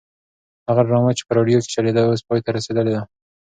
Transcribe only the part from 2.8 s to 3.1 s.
ده.